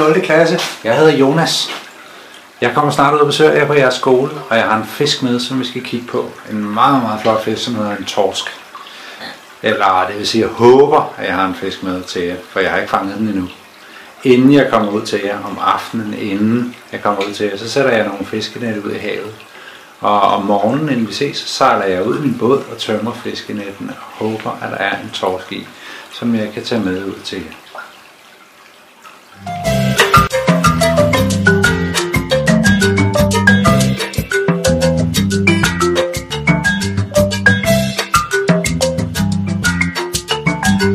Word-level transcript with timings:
0. 0.00 0.20
klasse. 0.20 0.60
Jeg 0.84 0.96
hedder 0.96 1.12
Jonas. 1.12 1.70
Jeg 2.60 2.70
kommer 2.74 2.92
snart 2.92 3.14
ud 3.14 3.18
og 3.18 3.26
besøger 3.26 3.52
jer 3.52 3.66
på 3.66 3.74
jeres 3.74 3.94
skole, 3.94 4.30
og 4.50 4.56
jeg 4.56 4.64
har 4.64 4.76
en 4.76 4.84
fisk 4.84 5.22
med, 5.22 5.40
som 5.40 5.60
vi 5.60 5.64
skal 5.64 5.82
kigge 5.82 6.06
på. 6.06 6.30
En 6.50 6.74
meget, 6.74 7.02
meget 7.02 7.20
flot 7.20 7.44
fisk, 7.44 7.64
som 7.64 7.74
hedder 7.74 7.96
en 7.96 8.04
torsk. 8.04 8.44
Eller 9.62 10.06
det 10.08 10.18
vil 10.18 10.26
sige, 10.26 10.42
jeg 10.42 10.50
håber, 10.50 11.14
at 11.18 11.26
jeg 11.26 11.34
har 11.34 11.46
en 11.46 11.54
fisk 11.54 11.82
med 11.82 12.02
til 12.02 12.22
jer, 12.22 12.36
for 12.50 12.60
jeg 12.60 12.70
har 12.70 12.78
ikke 12.78 12.90
fanget 12.90 13.18
den 13.18 13.28
endnu. 13.28 13.48
Inden 14.24 14.52
jeg 14.52 14.70
kommer 14.70 14.92
ud 14.92 15.02
til 15.02 15.20
jer 15.24 15.38
om 15.44 15.58
aftenen, 15.60 16.14
inden 16.14 16.76
jeg 16.92 17.02
kommer 17.02 17.22
ud 17.28 17.34
til 17.34 17.46
jer, 17.46 17.56
så 17.56 17.70
sætter 17.70 17.90
jeg 17.90 18.06
nogle 18.06 18.26
fiskenet 18.26 18.84
ud 18.84 18.90
i 18.92 18.98
havet. 18.98 19.34
Og 20.00 20.20
om 20.20 20.42
morgenen, 20.42 20.88
inden 20.88 21.08
vi 21.08 21.12
ses, 21.12 21.36
så 21.36 21.48
sejler 21.48 21.84
jeg 21.84 22.06
ud 22.06 22.18
i 22.18 22.20
min 22.20 22.38
båd 22.38 22.62
og 22.72 22.78
tømmer 22.78 23.12
fiskenetten 23.12 23.90
og 23.90 24.26
håber, 24.26 24.50
at 24.62 24.70
der 24.70 24.76
er 24.76 24.96
en 24.96 25.10
torsk 25.12 25.52
i, 25.52 25.66
som 26.12 26.34
jeg 26.34 26.52
kan 26.54 26.64
tage 26.64 26.80
med 26.80 27.04
ud 27.04 27.20
til 27.24 27.38
jer. 27.38 27.69
Hvis 40.80 40.88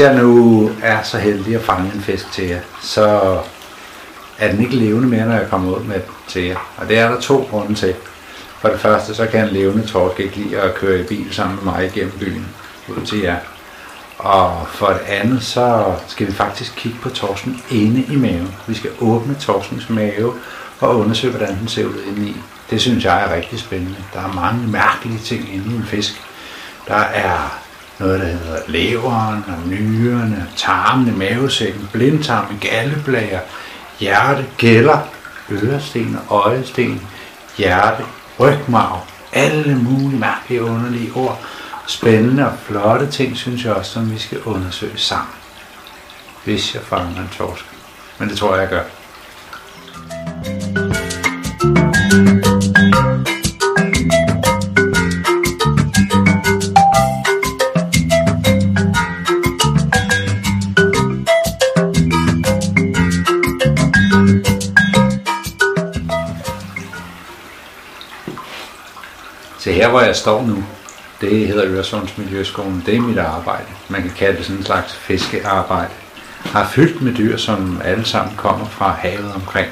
jeg 0.00 0.14
nu 0.14 0.70
er 0.82 1.02
så 1.02 1.18
heldig 1.18 1.54
at 1.54 1.60
fange 1.60 1.92
en 1.94 2.00
fisk 2.00 2.32
til 2.32 2.44
jer, 2.44 2.60
så 2.82 3.38
er 4.38 4.50
den 4.52 4.60
ikke 4.60 4.76
levende 4.76 5.08
mere, 5.08 5.26
når 5.26 5.34
jeg 5.34 5.48
kommer 5.50 5.76
ud 5.76 5.84
med 5.84 5.94
den 5.94 6.02
til 6.28 6.42
jer. 6.42 6.74
Og 6.76 6.88
det 6.88 6.98
er 6.98 7.08
der 7.08 7.20
to 7.20 7.46
grunde 7.50 7.74
til. 7.74 7.94
For 8.60 8.68
det 8.68 8.80
første, 8.80 9.14
så 9.14 9.26
kan 9.26 9.44
en 9.44 9.54
levende 9.54 9.86
torsk 9.86 10.20
ikke 10.20 10.36
lide 10.36 10.60
at 10.60 10.74
køre 10.74 11.00
i 11.00 11.02
bil 11.02 11.34
sammen 11.34 11.56
med 11.56 11.72
mig 11.72 11.86
igennem 11.86 12.18
byen 12.18 12.46
ud 12.88 13.06
til 13.06 13.18
jer. 13.18 13.36
Og 14.22 14.66
for 14.68 14.86
det 14.86 15.00
andet, 15.06 15.42
så 15.42 15.94
skal 16.06 16.26
vi 16.26 16.32
faktisk 16.32 16.72
kigge 16.76 16.98
på 17.02 17.10
torsken 17.10 17.62
inde 17.70 18.04
i 18.08 18.16
maven. 18.16 18.54
Vi 18.66 18.74
skal 18.74 18.90
åbne 19.00 19.34
torskens 19.34 19.90
mave 19.90 20.34
og 20.80 20.98
undersøge, 20.98 21.36
hvordan 21.36 21.58
den 21.58 21.68
ser 21.68 21.84
ud 21.84 22.02
indeni. 22.06 22.36
Det 22.70 22.80
synes 22.80 23.04
jeg 23.04 23.24
er 23.24 23.34
rigtig 23.34 23.58
spændende. 23.58 23.96
Der 24.14 24.20
er 24.20 24.32
mange 24.32 24.66
mærkelige 24.66 25.18
ting 25.18 25.54
inde 25.54 25.72
i 25.72 25.76
en 25.76 25.84
fisk. 25.84 26.22
Der 26.88 26.96
er 26.96 27.58
noget, 27.98 28.20
der 28.20 28.26
hedder 28.26 28.58
leveren, 28.66 29.44
og 29.48 29.68
nyrerne, 29.68 30.46
tarmene, 30.56 31.12
mavesækken, 31.12 31.88
blindtarmen, 31.92 32.58
galleblæger, 32.58 33.40
hjerte, 33.98 34.46
gælder, 34.56 34.98
øresten 35.50 36.18
og 36.28 36.40
øjesten, 36.40 37.06
hjerte, 37.56 38.04
rygmarv, 38.40 39.00
alle 39.32 39.76
mulige 39.76 40.20
mærkelige 40.20 40.62
underlige 40.62 41.12
ord. 41.14 41.40
Spændende 41.86 42.46
og 42.46 42.58
flotte 42.58 43.10
ting, 43.10 43.36
synes 43.36 43.64
jeg 43.64 43.74
også, 43.74 43.90
som 43.92 44.12
vi 44.12 44.18
skal 44.18 44.42
undersøge 44.42 44.98
sammen. 44.98 45.34
Hvis 46.44 46.74
jeg 46.74 46.82
fanger 46.82 47.20
en 47.20 47.30
torsk. 47.36 47.64
Men 48.18 48.28
det 48.28 48.38
tror 48.38 48.54
jeg, 48.54 48.60
jeg 48.60 48.70
gør. 48.70 48.82
Se 69.58 69.72
her 69.72 69.90
hvor 69.90 70.00
jeg 70.00 70.16
står 70.16 70.42
nu, 70.42 70.64
det 71.22 71.46
hedder 71.46 71.64
Øresunds 71.66 72.18
Miljøskolen. 72.18 72.82
Det 72.86 72.96
er 72.96 73.00
mit 73.00 73.18
arbejde. 73.18 73.66
Man 73.88 74.02
kan 74.02 74.10
kalde 74.10 74.36
det 74.36 74.46
sådan 74.46 74.58
en 74.58 74.64
slags 74.64 74.92
fiskearbejde. 74.94 75.92
Har 76.44 76.68
fyldt 76.68 77.02
med 77.02 77.14
dyr, 77.14 77.36
som 77.36 77.80
alle 77.84 78.04
sammen 78.04 78.36
kommer 78.36 78.66
fra 78.66 78.90
havet 78.90 79.32
omkring 79.34 79.68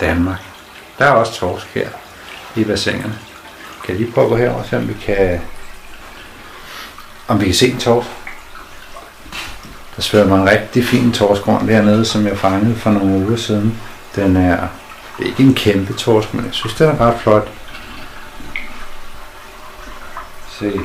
Danmark. 0.00 0.40
Der 0.98 1.04
er 1.04 1.10
også 1.10 1.32
torsk 1.32 1.66
her 1.74 1.88
i 2.56 2.64
bassinerne. 2.64 3.18
Kan 3.84 3.94
jeg 3.94 4.00
lige 4.00 4.12
prøve 4.12 4.24
at 4.24 4.30
gå 4.30 4.36
her 4.36 4.50
og 4.50 4.66
se, 4.66 4.76
om 4.76 4.88
vi 4.88 4.94
kan, 5.04 5.40
om 7.28 7.40
vi 7.40 7.44
kan 7.44 7.54
se 7.54 7.68
en 7.70 7.78
torsk? 7.78 8.08
Der 9.96 10.02
svømmer 10.02 10.36
en 10.36 10.50
rigtig 10.50 10.84
fin 10.84 11.12
torsk 11.12 11.48
rundt 11.48 11.68
dernede, 11.68 12.04
som 12.04 12.26
jeg 12.26 12.38
fangede 12.38 12.76
for 12.76 12.90
nogle 12.90 13.26
uger 13.26 13.36
siden. 13.36 13.80
Den 14.16 14.36
er, 14.36 14.58
det 15.18 15.24
er 15.24 15.28
ikke 15.28 15.42
en 15.42 15.54
kæmpe 15.54 15.92
torsk, 15.92 16.34
men 16.34 16.44
jeg 16.44 16.54
synes, 16.54 16.74
den 16.74 16.86
er 16.88 17.00
ret 17.00 17.20
flot. 17.20 17.48
Se. 20.60 20.80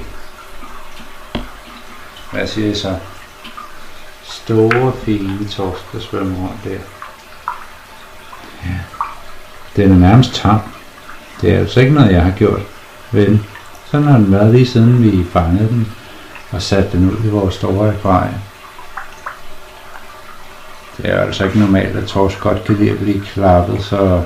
Hvad 2.31 2.47
siger 2.47 2.72
I 2.72 2.75
så? 2.75 2.96
Store, 4.24 4.94
fine 5.03 5.47
torsk, 5.47 5.91
der 5.94 6.00
svømmer 6.00 6.47
rundt 6.47 6.63
der. 6.63 6.80
Ja. 8.66 8.75
Den 9.75 9.91
er 9.91 9.96
nærmest 9.96 10.34
tam. 10.34 10.59
Det 11.41 11.53
er 11.53 11.59
altså 11.59 11.80
ikke 11.80 11.94
noget, 11.94 12.12
jeg 12.12 12.24
har 12.24 12.31
gjort. 12.31 12.62
Vel, 13.12 13.46
sådan 13.85 14.08
har 14.08 14.18
den 14.18 14.31
været 14.31 14.52
lige 14.52 14.68
siden 14.68 15.03
vi 15.03 15.25
fangede 15.31 15.68
den 15.68 15.91
og 16.52 16.62
satte 16.62 16.91
den 16.91 17.12
ud 17.12 17.25
i 17.25 17.30
vores 17.30 17.56
store 17.56 17.90
akvarie. 17.90 18.41
Det 20.97 21.09
er 21.09 21.22
altså 21.22 21.46
ikke 21.46 21.59
normalt, 21.59 21.97
at 21.97 22.08
torsk 22.08 22.40
godt 22.40 22.64
kan 22.64 22.75
lide 22.75 22.91
at 22.91 23.00
blive 23.00 23.22
klappet, 23.25 23.84
så 23.84 24.24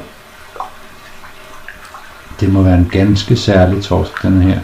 det 2.40 2.54
må 2.54 2.62
være 2.62 2.78
en 2.78 2.90
ganske 2.92 3.38
særlig 3.38 3.84
torsk, 3.84 4.22
den 4.22 4.42
her. 4.42 4.60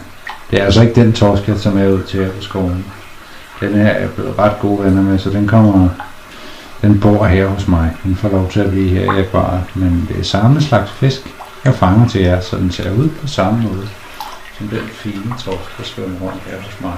Det 0.50 0.60
er 0.60 0.64
altså 0.64 0.82
ikke 0.82 0.94
den 0.94 1.12
torsk, 1.12 1.48
jeg 1.48 1.56
tager 1.56 1.76
med 1.76 1.94
ud 1.94 2.02
til 2.02 2.24
her 2.24 2.32
på 2.32 2.40
skoven. 2.40 2.84
Den 3.60 3.74
her 3.74 3.86
er 3.86 4.00
jeg 4.00 4.10
blevet 4.10 4.38
ret 4.38 4.58
gode 4.60 4.84
venner 4.84 5.02
med, 5.02 5.18
så 5.18 5.30
den 5.30 5.46
kommer, 5.46 5.88
den 6.82 7.00
bor 7.00 7.24
her 7.24 7.46
hos 7.46 7.68
mig. 7.68 7.96
Den 8.04 8.16
får 8.16 8.28
lov 8.28 8.50
til 8.50 8.60
at 8.60 8.70
blive 8.70 8.88
her 8.88 9.14
i 9.14 9.20
akvariet, 9.20 9.64
men 9.74 10.06
det 10.08 10.18
er 10.18 10.24
samme 10.24 10.60
slags 10.60 10.90
fisk, 10.90 11.34
jeg 11.64 11.74
fanger 11.74 12.08
til 12.08 12.20
jer, 12.20 12.40
så 12.40 12.56
den 12.56 12.70
ser 12.70 12.92
ud 12.92 13.08
på 13.08 13.26
samme 13.26 13.62
måde 13.62 13.88
som 14.58 14.68
den 14.68 14.88
fine 14.88 15.34
torsk, 15.38 15.78
der 15.78 15.84
svømmer 15.84 16.20
rundt 16.20 16.42
her 16.42 16.56
hos 16.56 16.80
mig. 16.80 16.92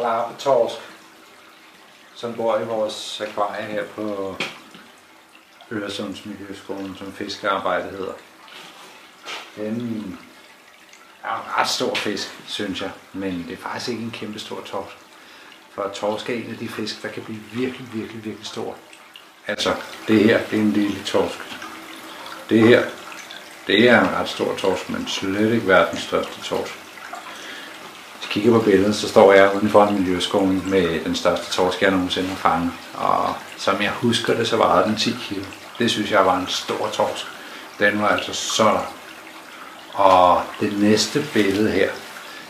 Klappetorsk, 0.00 0.76
som 2.14 2.34
bor 2.34 2.58
i 2.58 2.64
vores 2.64 3.20
akvarie 3.20 3.64
her 3.64 3.84
på 3.84 4.36
Øresunds 5.72 6.26
Miljøskolen, 6.26 6.96
som 6.98 7.12
fiskearbejde 7.12 7.90
hedder. 7.90 8.12
Den 9.56 10.18
er 11.24 11.34
en 11.34 11.58
ret 11.58 11.68
stor 11.68 11.94
fisk, 11.94 12.28
synes 12.46 12.80
jeg, 12.80 12.90
men 13.12 13.44
det 13.48 13.52
er 13.52 13.62
faktisk 13.62 13.88
ikke 13.88 14.02
en 14.02 14.10
kæmpe 14.10 14.38
stor 14.38 14.60
torsk. 14.60 14.96
For 15.70 15.90
torsk 15.94 16.30
er 16.30 16.34
en 16.34 16.50
af 16.50 16.56
de 16.56 16.68
fisk, 16.68 17.02
der 17.02 17.08
kan 17.08 17.22
blive 17.22 17.40
virkelig, 17.52 17.88
virkelig, 17.94 18.24
virkelig 18.24 18.46
stor. 18.46 18.76
Altså, 19.46 19.74
det 20.08 20.24
her, 20.24 20.40
det 20.50 20.58
er 20.58 20.62
en 20.62 20.72
lille 20.72 21.04
torsk. 21.04 21.38
Det 22.48 22.68
her, 22.68 22.84
det 23.66 23.88
er 23.88 24.00
en 24.00 24.10
ret 24.10 24.28
stor 24.28 24.54
torsk, 24.56 24.90
men 24.90 25.08
slet 25.08 25.52
ikke 25.52 25.68
verdens 25.68 26.00
største 26.02 26.42
torsk. 26.42 26.79
Jeg 28.30 28.34
kigger 28.34 28.58
på 28.58 28.64
billedet, 28.64 28.96
så 28.96 29.08
står 29.08 29.32
jeg 29.32 29.54
uden 29.54 29.70
for 29.70 29.84
en 29.84 29.94
miljøskolen 29.94 30.62
med 30.66 31.04
den 31.04 31.14
største 31.14 31.52
torsk, 31.52 31.82
jeg 31.82 31.90
nogensinde 31.90 32.28
har 32.28 32.36
fanget. 32.36 32.70
Og 32.94 33.34
som 33.56 33.82
jeg 33.82 33.90
husker 33.90 34.34
det, 34.34 34.48
så 34.48 34.56
vejede 34.56 34.88
den 34.88 34.96
10 34.96 35.16
kilo. 35.28 35.44
Det 35.78 35.90
synes 35.90 36.10
jeg 36.10 36.26
var 36.26 36.36
en 36.36 36.46
stor 36.48 36.88
torsk. 36.92 37.26
Den 37.78 38.02
var 38.02 38.08
altså 38.08 38.34
så 38.34 38.64
lang. 38.64 38.86
Og 39.92 40.42
det 40.60 40.78
næste 40.78 41.24
billede 41.32 41.70
her, 41.70 41.90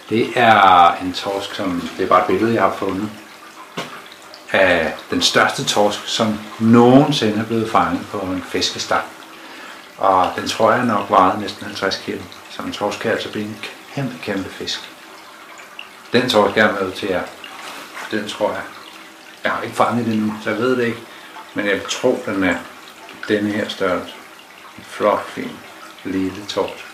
det 0.09 0.31
er 0.35 0.93
en 0.93 1.13
torsk, 1.13 1.55
som 1.55 1.89
det 1.97 2.05
er 2.05 2.09
bare 2.09 2.21
et 2.21 2.27
billede, 2.27 2.55
jeg 2.55 2.63
har 2.63 2.75
fundet 2.79 3.09
af 4.53 4.95
den 5.11 5.23
største 5.23 5.65
torsk, 5.65 6.01
som 6.07 6.39
nogensinde 6.59 7.39
er 7.39 7.45
blevet 7.45 7.71
fanget 7.71 8.07
på 8.11 8.19
en 8.19 8.45
fiskestang. 8.49 9.05
Og 9.99 10.31
den 10.37 10.49
tror 10.49 10.73
jeg 10.73 10.85
nok 10.85 11.11
vejede 11.11 11.41
næsten 11.41 11.65
50 11.65 11.97
kilo. 11.97 12.21
Så 12.51 12.63
en 12.63 12.73
torsk 12.73 12.99
kan 12.99 13.11
altså 13.11 13.33
blive 13.33 13.45
en 13.45 13.59
kæmpe, 13.95 14.15
kæmpe 14.23 14.51
fisk. 14.51 14.91
Den 16.13 16.31
torsk 16.31 16.57
jeg 16.57 16.67
er 16.67 16.85
med 16.85 16.93
til 16.93 17.09
jer. 17.09 17.23
Den 18.11 18.29
tror 18.29 18.53
jeg. 18.53 18.63
Jeg 19.45 19.53
har 19.53 19.63
ikke 19.63 19.77
fanget 19.77 20.07
det 20.07 20.19
nu, 20.19 20.35
så 20.43 20.51
jeg 20.51 20.59
ved 20.59 20.77
det 20.77 20.87
ikke. 20.87 21.01
Men 21.55 21.67
jeg 21.67 21.81
tror, 21.89 22.19
den 22.27 22.45
er 22.45 22.57
denne 23.29 23.51
her 23.51 23.69
størrelse. 23.69 24.15
En 24.79 24.85
flot, 24.85 25.27
fin, 25.27 25.51
lille 26.05 26.47
torsk. 26.49 26.90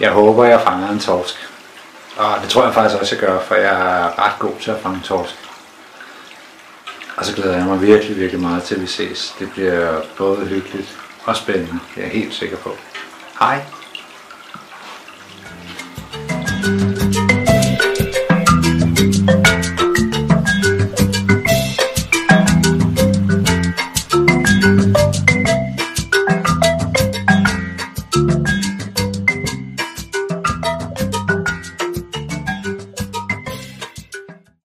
Jeg 0.00 0.10
håber, 0.10 0.44
jeg 0.44 0.60
fanger 0.60 0.88
en 0.88 1.00
torsk. 1.00 1.48
Og 2.16 2.38
det 2.42 2.48
tror 2.50 2.64
jeg 2.64 2.74
faktisk 2.74 3.00
også, 3.00 3.14
jeg 3.14 3.26
gør, 3.26 3.40
for 3.40 3.54
jeg 3.54 3.80
er 3.80 4.26
ret 4.26 4.38
god 4.38 4.52
til 4.60 4.70
at 4.70 4.80
fange 4.82 5.00
torsk. 5.04 5.34
Og 7.16 7.24
så 7.24 7.34
glæder 7.34 7.56
jeg 7.56 7.66
mig 7.66 7.82
virkelig, 7.82 8.16
virkelig 8.16 8.42
meget 8.42 8.62
til, 8.62 8.74
at 8.74 8.80
vi 8.80 8.86
ses. 8.86 9.34
Det 9.38 9.50
bliver 9.50 10.00
både 10.18 10.46
hyggeligt 10.46 10.98
og 11.24 11.36
spændende. 11.36 11.80
Det 11.94 12.00
er 12.00 12.06
jeg 12.06 12.10
helt 12.10 12.34
sikker 12.34 12.56
på. 12.56 12.76
Hej! 13.40 13.60
thank 16.62 17.14
you 17.14 17.19